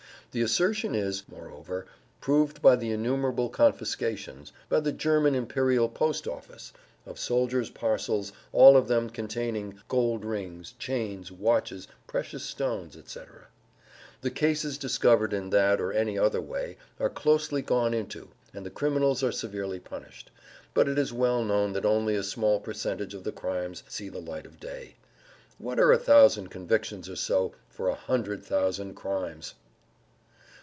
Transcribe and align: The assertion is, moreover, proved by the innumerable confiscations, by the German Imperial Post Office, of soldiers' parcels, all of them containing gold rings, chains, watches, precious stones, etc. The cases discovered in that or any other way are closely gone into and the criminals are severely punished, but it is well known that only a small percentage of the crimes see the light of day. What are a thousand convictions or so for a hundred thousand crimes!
The 0.33 0.43
assertion 0.43 0.95
is, 0.95 1.23
moreover, 1.29 1.87
proved 2.21 2.61
by 2.61 2.77
the 2.77 2.91
innumerable 2.91 3.49
confiscations, 3.49 4.53
by 4.69 4.79
the 4.79 4.93
German 4.93 5.35
Imperial 5.35 5.89
Post 5.89 6.25
Office, 6.25 6.71
of 7.05 7.19
soldiers' 7.19 7.69
parcels, 7.69 8.31
all 8.53 8.77
of 8.77 8.87
them 8.87 9.09
containing 9.09 9.81
gold 9.89 10.23
rings, 10.23 10.73
chains, 10.79 11.33
watches, 11.33 11.85
precious 12.07 12.43
stones, 12.45 12.95
etc. 12.95 13.47
The 14.21 14.31
cases 14.31 14.77
discovered 14.77 15.33
in 15.33 15.49
that 15.49 15.81
or 15.81 15.91
any 15.91 16.17
other 16.17 16.39
way 16.39 16.77
are 16.97 17.09
closely 17.09 17.61
gone 17.61 17.93
into 17.93 18.29
and 18.53 18.65
the 18.65 18.69
criminals 18.69 19.21
are 19.23 19.33
severely 19.33 19.81
punished, 19.81 20.31
but 20.73 20.87
it 20.87 20.97
is 20.97 21.11
well 21.11 21.43
known 21.43 21.73
that 21.73 21.83
only 21.83 22.15
a 22.15 22.23
small 22.23 22.61
percentage 22.61 23.13
of 23.13 23.25
the 23.25 23.33
crimes 23.33 23.83
see 23.89 24.07
the 24.07 24.21
light 24.21 24.45
of 24.45 24.61
day. 24.61 24.95
What 25.57 25.77
are 25.77 25.91
a 25.91 25.97
thousand 25.97 26.47
convictions 26.47 27.09
or 27.09 27.17
so 27.17 27.51
for 27.67 27.89
a 27.89 27.95
hundred 27.95 28.45
thousand 28.45 28.93
crimes! 28.93 29.55